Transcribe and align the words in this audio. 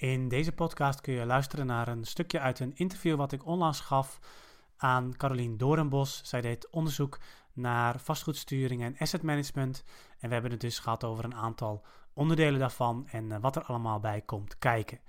In 0.00 0.28
deze 0.28 0.52
podcast 0.52 1.00
kun 1.00 1.14
je 1.14 1.26
luisteren 1.26 1.66
naar 1.66 1.88
een 1.88 2.04
stukje 2.04 2.40
uit 2.40 2.60
een 2.60 2.76
interview 2.76 3.16
wat 3.16 3.32
ik 3.32 3.46
onlangs 3.46 3.80
gaf 3.80 4.18
aan 4.76 5.16
Carolien 5.16 5.56
Dorenbos. 5.56 6.20
Zij 6.24 6.40
deed 6.40 6.70
onderzoek 6.70 7.18
naar 7.52 8.00
vastgoedsturing 8.00 8.82
en 8.82 8.96
asset 8.98 9.22
management. 9.22 9.84
En 10.18 10.28
we 10.28 10.32
hebben 10.32 10.50
het 10.50 10.60
dus 10.60 10.78
gehad 10.78 11.04
over 11.04 11.24
een 11.24 11.34
aantal 11.34 11.84
onderdelen 12.12 12.60
daarvan 12.60 13.08
en 13.08 13.32
eh, 13.32 13.40
wat 13.40 13.56
er 13.56 13.62
allemaal 13.62 14.00
bij 14.00 14.20
komt 14.20 14.58
kijken. 14.58 15.00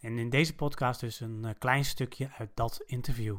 En 0.00 0.18
in 0.18 0.30
deze 0.30 0.54
podcast 0.54 1.00
dus 1.00 1.20
een 1.20 1.44
eh, 1.44 1.54
klein 1.58 1.84
stukje 1.84 2.30
uit 2.38 2.50
dat 2.54 2.82
interview. 2.86 3.36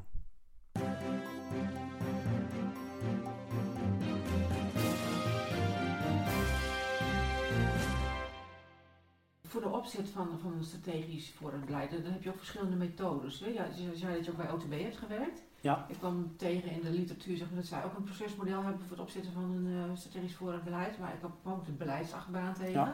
Voor 9.49 9.61
de 9.61 9.69
opzet 9.69 10.09
van, 10.09 10.39
van 10.41 10.53
een 10.53 10.63
strategisch 10.63 11.33
beleid, 11.65 11.91
dan 11.91 12.11
heb 12.11 12.23
je 12.23 12.29
ook 12.29 12.37
verschillende 12.37 12.75
methodes. 12.75 13.39
Hè? 13.39 13.47
Ja, 13.47 13.65
je 13.75 13.95
zei 13.95 14.15
dat 14.15 14.25
je 14.25 14.31
ook 14.31 14.37
bij 14.37 14.51
OTB 14.51 14.71
hebt 14.71 14.97
gewerkt. 14.97 15.43
Ja. 15.61 15.85
Ik 15.87 15.97
kwam 15.97 16.37
tegen 16.37 16.71
in 16.71 16.81
de 16.81 16.89
literatuur 16.89 17.37
zeg 17.37 17.47
maar, 17.47 17.55
dat 17.55 17.67
zij 17.67 17.83
ook 17.83 17.97
een 17.97 18.03
procesmodel 18.03 18.63
hebben 18.63 18.81
voor 18.81 18.91
het 18.97 19.05
opzetten 19.05 19.33
van 19.33 19.43
een 19.43 19.65
uh, 19.65 19.95
strategisch 19.95 20.37
beleid, 20.63 20.99
maar 20.99 21.13
ik 21.13 21.19
kwam 21.19 21.53
ook 21.53 21.65
de 21.65 21.71
beleidsachtbaan 21.71 22.53
tegen. 22.53 22.71
Ja. 22.71 22.93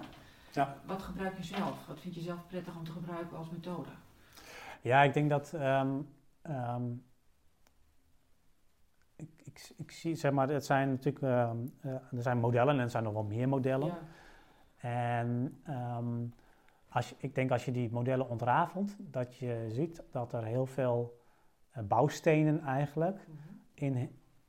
Ja. 0.52 0.78
Wat 0.86 1.02
gebruik 1.02 1.38
je 1.38 1.44
zelf? 1.44 1.86
Wat 1.88 2.00
vind 2.00 2.16
je 2.16 2.22
zelf 2.22 2.48
prettig 2.48 2.76
om 2.76 2.84
te 2.84 2.92
gebruiken 2.92 3.38
als 3.38 3.50
methode? 3.50 3.90
Ja, 4.82 5.02
ik 5.02 5.14
denk 5.14 5.30
dat. 5.30 5.54
ehm, 5.54 6.02
ehm, 6.42 6.92
ik, 9.16 9.30
ik, 9.44 9.72
ik 9.78 9.92
zie, 9.92 10.16
zeg 10.16 10.32
maar, 10.32 10.50
het 10.50 10.66
zijn 10.66 10.90
natuurlijk. 10.90 11.22
ehm, 11.22 11.58
eh, 11.82 11.92
er 11.92 12.22
zijn 12.22 12.38
modellen 12.38 12.76
en 12.76 12.82
er 12.82 12.90
zijn 12.90 13.04
nog 13.04 13.14
wel 13.14 13.24
meer 13.24 13.50
modellen. 13.50 13.88
Ja. 13.88 14.00
En 14.78 15.60
ehm, 15.64 16.26
als 16.96 17.14
ik 17.18 17.36
denk 17.36 17.52
als 17.52 17.66
je 17.66 17.72
die 17.72 17.92
modellen 17.92 18.30
ontrafelt, 18.30 18.96
dat 19.00 19.36
je 19.36 19.66
ziet 19.70 20.04
dat 20.12 20.34
er 20.34 20.44
heel 20.44 20.66
veel 20.66 21.20
eh, 21.72 21.84
bouwstenen 21.84 22.62
eigenlijk 22.62 23.28
Mhm. 23.28 23.38
in, 23.74 23.96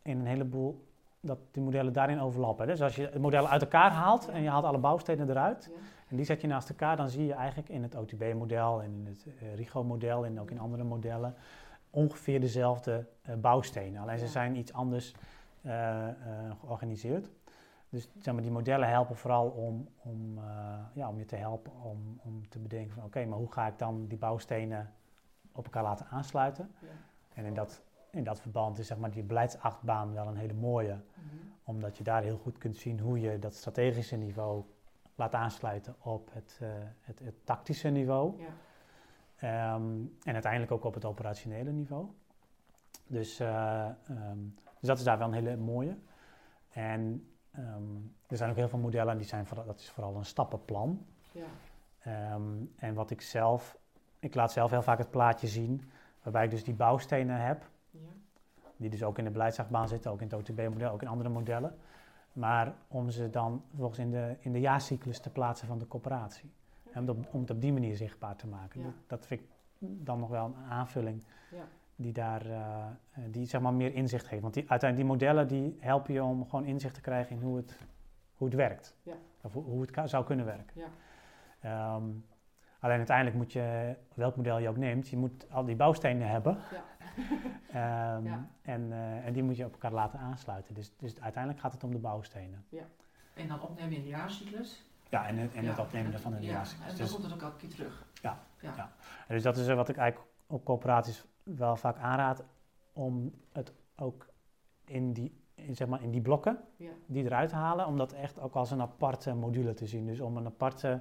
in 0.03 0.19
een 0.19 0.27
heleboel. 0.27 0.85
dat 1.21 1.39
die 1.51 1.63
modellen 1.63 1.93
daarin 1.93 2.21
overlappen. 2.21 2.67
Dus 2.67 2.83
als 2.83 2.97
je 2.97 3.11
de 3.13 3.19
modellen 3.19 3.51
uit 3.51 3.63
elkaar 3.63 3.91
haalt 3.91 4.29
en 4.29 4.43
je 4.43 4.49
haalt 4.49 4.65
alle 4.65 4.79
bouwstenen 4.79 5.31
eruit. 5.31 5.71
Ja. 5.73 5.79
En 6.09 6.17
die 6.17 6.25
zet 6.25 6.41
je 6.41 6.47
naast 6.47 6.69
elkaar, 6.69 6.97
dan 6.97 7.09
zie 7.09 7.27
je 7.27 7.33
eigenlijk 7.33 7.69
in 7.69 7.83
het 7.83 7.95
OTB-model 7.95 8.83
en 8.83 8.93
in 8.93 9.07
het 9.07 9.27
eh, 9.41 9.55
RIGO-model 9.55 10.25
en 10.25 10.41
ook 10.41 10.51
in 10.51 10.59
andere 10.59 10.85
modellen 10.85 11.35
ongeveer 11.91 12.41
dezelfde 12.41 13.07
eh, 13.23 13.35
bouwstenen. 13.35 14.03
Alleen 14.03 14.19
ze 14.19 14.27
zijn 14.27 14.57
iets 14.57 14.73
anders 14.73 15.15
georganiseerd. 16.61 17.31
Dus 17.97 18.09
zeg 18.19 18.35
maar, 18.35 18.43
die 18.43 18.53
modellen 18.53 18.89
helpen 18.89 19.17
vooral 19.17 19.49
om, 19.49 19.89
om, 19.97 20.39
eh, 20.39 20.79
ja, 20.95 21.09
om 21.09 21.19
je 21.19 21.25
te 21.25 21.37
helpen 21.37 21.73
om, 21.83 22.21
om 22.23 22.49
te 22.49 22.59
bedenken 22.59 22.95
van 22.95 23.05
oké, 23.05 23.25
maar 23.25 23.39
hoe 23.39 23.53
ga 23.53 23.67
ik 23.67 23.79
dan 23.79 24.07
die 24.07 24.19
bouwstenen 24.19 24.93
op 25.53 25.65
elkaar 25.65 25.83
laten 25.83 26.07
aansluiten? 26.07 26.75
Ja. 26.81 26.89
En 27.35 27.45
in 27.45 27.55
dat, 27.55 27.83
in 28.11 28.25
dat 28.25 28.41
verband 28.41 28.79
is 28.79 28.87
zeg 28.87 28.99
maar, 28.99 29.11
die 29.11 29.23
beleidsachtbaan 29.23 30.13
wel 30.13 30.27
een 30.27 30.37
hele 30.37 30.55
mooie 30.55 30.93
Mhm. 31.15 31.37
omdat 31.65 31.97
je 31.99 32.05
daar 32.05 32.23
heel 32.23 32.37
goed 32.37 32.59
kunt 32.59 32.77
zien 32.77 33.01
hoe 33.01 33.21
je 33.21 33.39
dat 33.39 33.55
strategische 33.55 34.17
niveau 34.17 34.65
laat 35.15 35.35
aansluiten 35.35 35.95
op 35.99 36.31
het, 36.33 36.59
eh, 36.63 36.69
het, 37.01 37.19
het 37.19 37.47
tactische 37.47 37.89
niveau. 37.89 38.35
Ja. 38.39 38.47
Ehm, 39.37 40.05
en 40.23 40.33
uiteindelijk 40.33 40.73
ook 40.73 40.85
op 40.85 40.95
het 40.95 41.05
operationele 41.05 41.71
niveau. 41.73 42.07
Dus, 43.07 43.41
eh, 43.41 43.87
ehm, 43.87 44.39
dus 44.81 44.89
dat 44.89 44.99
is 44.99 45.05
daar 45.05 45.19
wel 45.19 45.27
een 45.27 45.33
hele 45.33 45.57
mooie. 45.57 45.97
En 46.69 47.31
ehm, 47.57 47.83
er 48.27 48.37
zijn 48.37 48.51
ook 48.51 48.57
heel 48.57 48.69
veel 48.69 48.79
modellen, 48.79 49.17
die 49.19 49.27
zijn 49.27 49.47
dat 49.67 49.79
is 49.81 49.91
vooral 49.91 50.17
een 50.17 50.25
stappenplan. 50.25 51.07
Ja. 51.33 51.45
Ehm, 51.99 52.43
en 52.77 52.95
wat 52.95 53.11
ik 53.11 53.21
zelf, 53.21 53.77
ik 54.19 54.35
laat 54.35 54.53
zelf 54.53 54.71
heel 54.71 54.83
vaak 54.83 54.99
het 54.99 55.11
plaatje 55.11 55.47
zien, 55.47 55.91
waarbij 56.23 56.45
ik 56.45 56.51
dus 56.51 56.65
die 56.65 56.75
bouwstenen 56.75 57.41
heb 57.41 57.69
Ja. 57.91 57.99
die 58.77 58.91
dus 58.91 59.03
ook 59.03 59.19
in 59.19 59.25
de 59.25 59.31
beleidsachtbaan 59.31 59.89
zitten, 59.89 60.11
ook 60.11 60.21
in 60.21 60.29
het 60.29 60.37
OTB-model, 60.39 60.91
ook 60.93 61.03
in 61.03 61.09
andere 61.09 61.29
modellen. 61.29 61.77
Maar 62.33 62.75
om 62.89 63.11
ze 63.11 63.31
dan 63.31 63.63
vervolgens 63.69 63.99
in 63.99 64.11
de, 64.11 64.37
in 64.39 64.53
de 64.53 64.61
jaarcyclus 64.61 65.21
te 65.21 65.31
plaatsen 65.31 65.67
van 65.67 65.79
de 65.79 65.89
coöperatie. 65.89 66.51
En 66.93 67.01
om, 67.01 67.09
het 67.09 67.27
op- 67.27 67.35
om 67.35 67.41
het 67.41 67.51
op 67.51 67.61
die 67.61 67.73
manier 67.73 67.97
zichtbaar 67.97 68.37
te 68.37 68.47
maken. 68.47 68.83
Dat, 68.83 68.93
dat 69.07 69.27
vind 69.27 69.41
ik 69.41 69.47
dan 69.79 70.19
nog 70.19 70.29
wel 70.29 70.45
een 70.45 70.71
aanvulling 70.71 71.23
Ja. 71.51 71.65
Die 71.97 72.13
daar 72.13 72.47
eh, 72.47 72.87
eh, 73.13 73.23
die 73.31 73.47
zeg 73.47 73.61
maar 73.61 73.75
meer 73.75 73.95
inzicht 73.95 74.27
geeft. 74.27 74.43
Want 74.43 74.55
die, 74.55 74.71
uiteindelijk 74.71 75.11
die 75.11 75.19
modellen 75.19 75.49
die 75.49 75.77
helpen 75.81 76.15
je 76.15 76.23
om 76.25 76.45
gewoon 76.49 76.65
inzicht 76.65 76.95
te 76.95 77.01
krijgen 77.01 77.37
in 77.37 77.43
hoe 77.43 77.57
het, 77.57 77.79
hoe 78.37 78.47
het 78.49 78.57
werkt. 78.57 78.97
Ja. 79.03 79.15
Of 79.41 79.53
hoe, 79.53 79.65
hoe 79.65 79.81
het 79.91 80.11
zou 80.11 80.25
kunnen 80.25 80.45
werken. 80.45 80.81
Ja. 80.81 80.87
Ehm, 81.61 82.05
alleen 82.81 82.97
uiteindelijk 82.97 83.37
moet 83.37 83.53
je, 83.53 83.97
welk 84.15 84.37
model 84.37 84.59
je 84.59 84.69
ook 84.69 84.77
neemt, 84.77 85.09
je 85.09 85.17
moet 85.17 85.47
al 85.51 85.65
die 85.65 85.77
bouwstenen 85.77 86.29
hebben. 86.29 86.59
Ja. 86.73 86.85
Ehm, 88.17 88.25
Ja. 88.27 88.47
en, 88.63 88.93
eh, 88.93 89.27
en 89.27 89.33
die 89.33 89.43
moet 89.43 89.57
je 89.57 89.65
op 89.65 89.73
elkaar 89.73 89.93
laten 89.93 90.19
aansluiten. 90.19 90.75
Dus, 90.75 90.93
dus 90.97 91.21
uiteindelijk 91.21 91.63
gaat 91.63 91.73
het 91.73 91.85
om 91.85 91.91
de 91.93 91.99
bouwstenen. 91.99 92.65
En 93.35 93.49
dan 93.49 93.61
opnemen 93.61 93.97
in 93.97 94.03
de 94.03 94.09
jaarcyclus. 94.09 94.85
Ja, 95.09 95.27
en, 95.27 95.37
het- 95.37 95.55
en 95.55 95.67
het 95.67 95.77
Ja. 95.77 95.83
opnemen 95.83 96.11
daarvan 96.11 96.35
in 96.35 96.41
de 96.41 96.47
ja. 96.47 96.53
jaarcyclus. 96.53 96.87
En 96.91 96.97
dan 96.97 97.05
Dus, 97.05 97.13
komt 97.13 97.25
het 97.25 97.33
ook 97.35 97.43
elke 97.43 97.57
keer 97.57 97.69
terug. 97.69 98.07
Ja. 98.23 98.39
ja. 98.61 98.73
Ja. 98.77 98.93
en 99.29 99.35
dus 99.35 99.43
dat 99.43 99.57
is 99.57 99.67
wat 99.69 99.89
ik 99.89 99.97
eigenlijk 99.97 100.31
op 100.47 100.65
coöperaties 100.65 101.25
wel 101.55 101.77
vaak 101.77 101.97
aanraad. 101.99 102.45
Om 102.93 103.33
het 103.53 103.73
ook 103.97 104.27
in 104.85 105.13
die, 105.13 105.41
in, 105.55 105.77
zeg 105.77 105.89
maar 105.89 106.03
in 106.03 106.11
die 106.11 106.21
blokken 106.21 106.59
Ja. 106.77 106.91
die 107.07 107.25
eruit 107.25 107.53
halen. 107.53 107.87
Om 107.87 107.97
dat 107.97 108.13
echt 108.13 108.41
ook 108.41 108.55
als 108.55 108.71
een 108.71 108.81
aparte 108.81 109.35
module 109.35 109.75
te 109.75 109.87
zien. 109.87 110.07
Dus 110.07 110.21
om 110.21 110.37
een 110.37 110.47
aparte, 110.47 111.01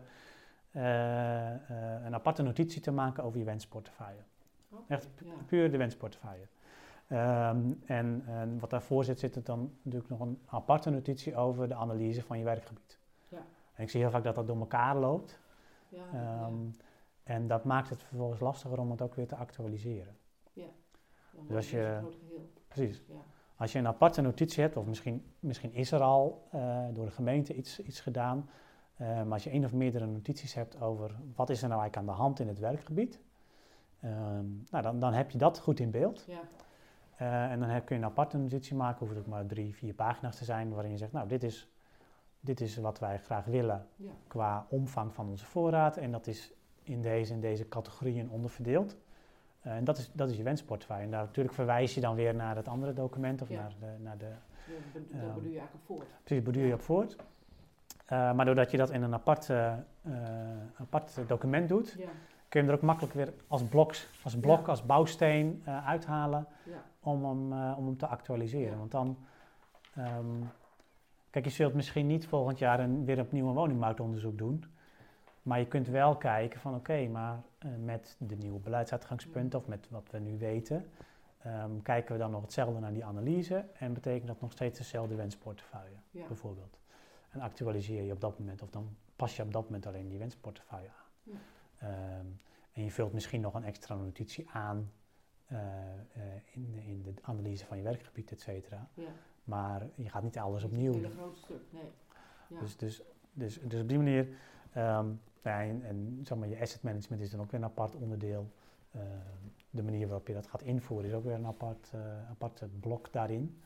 eh, 0.72 1.54
eh, 1.54 2.06
een 2.06 2.14
aparte 2.14 2.42
notitie 2.44 2.82
te 2.82 2.92
maken 2.92 3.24
over 3.24 3.40
je 3.40 3.46
wensportefeuille. 3.46 4.22
Echt 4.88 5.08
ja. 5.24 5.32
Puur 5.46 5.72
de 5.72 5.78
wensportefeuille. 5.78 6.46
Ehm, 7.08 7.72
en, 7.86 8.24
en 8.26 8.60
wat 8.60 8.70
daarvoor 8.70 9.04
zit, 9.04 9.20
zit 9.20 9.36
er 9.36 9.44
dan 9.44 9.72
natuurlijk 9.82 10.10
nog 10.12 10.20
een 10.20 10.40
aparte 10.46 10.90
notitie 10.90 11.36
over 11.36 11.68
de 11.68 11.76
analyse 11.76 12.22
van 12.24 12.38
je 12.38 12.44
werkgebied. 12.44 13.00
Ja. 13.28 13.38
En 13.74 13.84
ik 13.84 13.90
zie 13.90 14.02
heel 14.02 14.10
vaak 14.12 14.24
dat 14.24 14.36
dat 14.36 14.48
door 14.48 14.58
elkaar 14.60 14.96
loopt. 14.98 15.40
Ja, 15.90 16.02
Ehm, 16.14 16.54
En 17.24 17.48
dat 17.48 17.64
maakt 17.64 17.90
het 17.90 18.04
vervolgens 18.04 18.40
lastiger 18.40 18.80
om 18.80 18.92
het 18.92 19.02
ook 19.02 19.16
weer 19.16 19.28
te 19.28 19.36
actualiseren. 19.36 20.16
Dan 21.36 21.46
dus 21.48 21.56
als 21.56 21.70
je- 21.72 21.80
een 21.80 22.00
groot 22.00 22.16
geheel. 22.16 22.50
Precies. 22.68 23.04
Ja. 23.08 23.16
Als 23.58 23.72
je 23.72 23.80
een 23.80 23.88
aparte 23.88 24.22
notitie 24.22 24.64
hebt, 24.64 24.78
of 24.78 24.86
misschien, 24.86 25.24
misschien 25.40 25.74
is 25.74 25.92
er 25.92 26.02
al 26.02 26.48
eh, 26.52 26.86
door 26.94 27.06
de 27.06 27.12
gemeente 27.12 27.54
iets, 27.54 27.80
iets 27.80 28.00
gedaan, 28.00 28.50
eh, 28.96 29.08
maar 29.08 29.32
als 29.32 29.44
je 29.44 29.50
één 29.50 29.64
of 29.66 29.74
meerdere 29.74 30.06
notities 30.06 30.54
hebt 30.54 30.82
over 30.82 31.12
wat 31.36 31.50
is 31.50 31.62
er 31.62 31.68
nou 31.70 31.82
eigenlijk 31.82 32.10
aan 32.10 32.16
de 32.16 32.22
hand 32.22 32.40
in 32.40 32.48
het 32.48 32.60
werkgebied, 32.60 33.20
ehm, 34.00 34.46
nou, 34.70 34.84
dan, 34.84 35.00
dan 35.00 35.14
heb 35.14 35.32
je 35.32 35.38
dat 35.38 35.60
goed 35.60 35.80
in 35.80 35.92
beeld. 35.92 36.26
Ja. 36.28 36.40
Eh, 37.16 37.52
en 37.52 37.60
dan 37.60 37.70
heb, 37.70 37.86
kun 37.86 37.96
je 37.96 38.02
een 38.02 38.08
aparte 38.10 38.38
notitie 38.38 38.76
maken, 38.76 39.06
hoeft 39.06 39.18
het 39.18 39.28
maar 39.28 39.46
drie, 39.46 39.76
vier 39.76 39.94
pagina's 39.94 40.38
te 40.38 40.44
zijn, 40.46 40.74
waarin 40.74 40.92
je 40.92 40.98
zegt, 40.98 41.12
nou, 41.12 41.28
dit 41.28 41.44
is, 41.44 41.70
dit 42.40 42.62
is 42.62 42.78
wat 42.78 43.00
wij 43.00 43.20
graag 43.20 43.46
willen 43.46 43.88
Ja. 43.96 44.12
qua 44.28 44.66
omvang 44.70 45.14
van 45.14 45.30
onze 45.30 45.46
voorraad. 45.46 45.98
En 45.98 46.12
dat 46.12 46.28
is 46.28 46.54
in 46.84 47.02
deze 47.02 47.34
en 47.34 47.40
deze 47.40 47.68
categorieën 47.68 48.30
onderverdeeld. 48.30 48.96
Eh, 49.66 49.76
en 49.76 49.84
dat 49.84 49.98
is, 49.98 50.10
dat 50.14 50.30
is 50.30 50.38
je 50.38 50.44
wensportefeuille. 50.44 51.04
En 51.04 51.12
daar 51.12 51.24
natuurlijk 51.26 51.56
verwijs 51.56 51.94
je 51.94 52.02
dan 52.02 52.16
weer 52.16 52.36
naar 52.36 52.56
het 52.56 52.68
andere 52.68 52.94
document 52.94 53.42
of 53.42 53.50
Ja. 53.50 53.60
naar 53.62 53.72
de, 53.80 54.04
naar 54.04 54.18
de 54.18 54.26
ben- 54.94 55.08
daar 55.12 55.22
Ehm, 55.24 55.34
bedoel 55.34 55.52
je 55.52 55.58
eigenlijk 55.60 55.74
op 55.90 55.96
voort. 55.96 56.08
precies, 56.24 56.44
borduur 56.44 56.66
je 56.68 56.74
op 56.74 56.82
voort. 56.82 57.16
Eh, 58.06 58.34
maar 58.34 58.46
doordat 58.46 58.72
je 58.72 58.78
dat 58.78 58.90
in 58.92 59.04
een 59.04 59.14
apart, 59.14 59.50
eh, 59.50 59.74
apart 60.80 61.20
document 61.28 61.70
doet, 61.70 61.96
Ja. 61.98 62.06
kun 62.50 62.60
je 62.60 62.60
hem 62.60 62.70
er 62.70 62.74
ook 62.76 62.82
makkelijk 62.82 63.14
weer 63.14 63.34
als, 63.48 63.64
bloks, 63.64 64.08
als 64.24 64.40
blok, 64.40 64.60
Ja. 64.66 64.66
als 64.72 64.86
bouwsteen 64.86 65.64
uithalen 65.86 66.48
Ja. 66.64 66.84
om 67.00 67.26
hem, 67.26 67.74
om 67.74 67.86
hem 67.86 67.98
te 67.98 68.08
actualiseren. 68.08 68.72
Ja. 68.72 68.78
Want 68.78 68.92
dan, 68.92 69.18
ehm, 69.96 70.26
kijk, 71.30 71.46
je 71.46 71.52
zult 71.52 71.74
misschien 71.74 72.08
niet 72.08 72.28
volgend 72.28 72.58
jaar 72.60 72.80
een, 72.80 73.06
weer 73.06 73.20
opnieuw 73.20 73.48
een 73.48 73.54
woningmarktonderzoek 73.54 74.38
doen. 74.38 74.64
Maar 75.42 75.60
je 75.60 75.68
kunt 75.68 75.88
wel 75.88 76.16
kijken 76.16 76.60
van 76.60 76.76
oké, 76.76 77.08
maar 77.08 77.42
met 77.84 78.16
de 78.20 78.36
nieuwe 78.36 78.60
beleidsuitgangspunten 78.60 79.60
of 79.60 79.68
met 79.68 79.90
wat 79.90 80.12
we 80.12 80.20
nu 80.20 80.38
weten, 80.38 80.86
ehm, 81.38 81.82
kijken 81.82 82.14
we 82.14 82.20
dan 82.20 82.32
nog 82.32 82.42
hetzelfde 82.42 82.80
naar 82.80 82.94
die 82.94 83.06
analyse 83.06 83.66
en 83.74 83.94
betekent 83.94 84.28
dat 84.28 84.42
nog 84.42 84.52
steeds 84.52 84.78
dezelfde 84.78 85.16
wensportefeuille 85.16 85.98
Ja. 86.12 86.28
bijvoorbeeld. 86.28 86.80
En 87.30 87.40
actualiseer 87.42 88.04
je 88.04 88.12
op 88.12 88.22
dat 88.22 88.40
moment 88.40 88.62
of 88.62 88.70
dan 88.70 88.96
pas 89.16 89.36
je 89.36 89.44
op 89.44 89.54
dat 89.54 89.64
moment 89.64 89.86
alleen 89.86 90.08
die 90.10 90.18
wensportefeuille 90.20 90.88
aan. 90.90 91.12
Ja. 91.24 91.38
Ehm, 91.80 92.26
en 92.74 92.84
je 92.84 92.92
vult 92.92 93.14
misschien 93.14 93.42
nog 93.42 93.54
een 93.54 93.64
extra 93.64 93.96
notitie 93.96 94.50
aan 94.50 94.92
eh, 95.46 95.60
eh, 95.60 95.98
in, 96.54 96.80
in 96.86 97.02
de 97.02 97.14
analyse 97.22 97.66
van 97.66 97.78
je 97.78 97.84
werkgebied, 97.84 98.32
et 98.32 98.42
cetera. 98.42 98.90
Ja. 98.94 99.08
Maar 99.44 99.88
je 99.96 100.10
gaat 100.10 100.24
niet 100.24 100.38
alles 100.38 100.64
opnieuw 100.64 100.94
Een 100.94 101.02
doen. 101.02 101.02
hele 101.12 101.14
groot 101.22 101.38
stuk, 101.38 101.62
nee. 101.70 101.92
Ja. 102.48 102.60
Dus, 102.60 102.78
dus, 102.78 103.02
dus, 103.34 103.60
dus 103.62 103.82
op 103.82 103.88
die 103.90 103.98
manier, 103.98 104.28
ehm, 104.74 105.14
en, 105.52 106.20
zeg 106.24 106.38
maar, 106.38 106.48
je 106.48 106.60
asset 106.60 106.84
management 106.84 107.22
is 107.22 107.30
dan 107.30 107.40
ook 107.40 107.52
weer 107.52 107.60
een 107.60 107.66
apart 107.66 107.96
onderdeel. 107.96 108.52
Ehm, 108.92 109.04
de 109.70 109.84
manier 109.84 110.08
waarop 110.08 110.28
je 110.28 110.34
dat 110.34 110.48
gaat 110.48 110.62
invoeren 110.62 111.10
is 111.10 111.16
ook 111.16 111.24
weer 111.24 111.34
een 111.34 111.46
apart, 111.46 111.92
eh 111.94 112.30
apart 112.30 112.64
blok 112.80 113.12
daarin. 113.12 113.62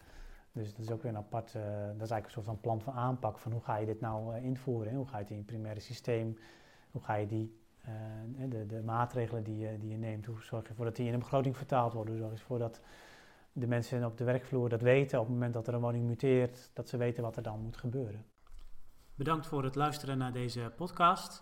Dus 0.51 0.75
dat 0.75 0.85
is 0.85 0.91
ook 0.91 1.01
weer 1.01 1.11
een 1.11 1.17
apart, 1.17 1.55
eh, 1.55 1.61
dat 1.61 1.71
is 1.71 2.11
eigenlijk 2.11 2.25
een 2.25 2.31
soort 2.31 2.45
van 2.45 2.59
plan 2.59 2.81
van 2.81 2.93
aanpak 2.93 3.39
van 3.39 3.51
hoe 3.51 3.61
ga 3.61 3.77
je 3.77 3.85
dit 3.85 4.01
nou 4.01 4.35
eh, 4.35 4.43
invoeren. 4.43 4.93
Hoe 4.93 5.07
ga 5.07 5.17
je 5.17 5.23
het 5.23 5.31
in 5.31 5.37
je 5.37 5.43
primaire 5.43 5.79
systeem, 5.79 6.37
hoe 6.91 7.01
ga 7.01 7.15
je 7.15 7.27
die 7.27 7.57
de, 8.49 8.65
de, 8.65 8.81
maatregelen 8.81 9.43
die 9.43 9.57
je, 9.57 9.77
die 9.79 9.89
je 9.89 9.97
neemt, 9.97 10.25
hoe 10.25 10.41
zorg 10.41 10.63
je 10.63 10.69
ervoor 10.69 10.85
dat 10.85 10.95
die 10.95 11.07
in 11.07 11.13
een 11.13 11.19
begroting 11.19 11.57
vertaald 11.57 11.93
worden? 11.93 12.13
Hoe 12.13 12.21
zorg 12.21 12.33
je 12.33 12.39
ervoor 12.39 12.59
dat 12.59 12.81
de 13.53 13.67
mensen 13.67 14.05
op 14.05 14.17
de 14.17 14.23
werkvloer 14.23 14.69
dat 14.69 14.81
weten 14.81 15.19
op 15.19 15.25
het 15.25 15.33
moment 15.33 15.53
dat 15.53 15.67
er 15.67 15.73
een 15.73 15.81
woning 15.81 16.05
muteert, 16.05 16.69
dat 16.73 16.89
ze 16.89 16.97
weten 16.97 17.23
wat 17.23 17.35
er 17.35 17.43
dan 17.43 17.59
moet 17.59 17.77
gebeuren. 17.77 18.25
Bedankt 19.15 19.47
voor 19.47 19.63
het 19.63 19.75
luisteren 19.75 20.17
naar 20.17 20.31
deze 20.31 20.71
podcast. 20.75 21.41